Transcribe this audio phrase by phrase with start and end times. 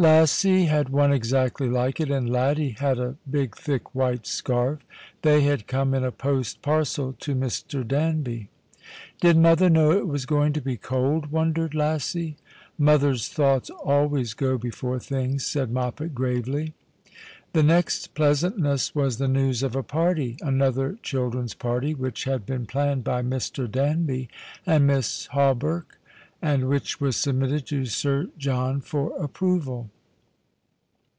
[0.00, 4.78] liassie had one exactly like it, and Laddie had a big, thick white scarf.
[5.20, 7.86] They had come in a post parcel to Mr.
[7.86, 8.48] Danby."
[9.20, 12.38] Did mother know it was going to be cold?" wondered Lassie.
[12.78, 16.72] "Mother's thoughts always go before things," said Moppet, gravely.
[17.52, 22.64] The next pleasantness was the ne^^■s of a party, another children's party, which had been
[22.64, 23.70] planned by Mr.
[23.70, 24.30] Danby
[24.64, 25.98] and Miss Hawberk,
[26.42, 29.90] and which Avas submitted to Sir .John for approval.